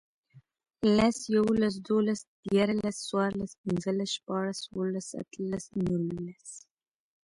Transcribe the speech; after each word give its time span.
لس, 0.95 1.17
یوولس, 1.35 1.75
دوولس, 1.85 2.21
دیرلس، 2.49 2.97
څوارلس, 3.07 3.51
پنځلس, 3.63 4.09
شپاړس, 4.17 4.59
اووهلس, 4.67 5.07
اتهلس, 5.21 5.65
نورلس 5.83 6.47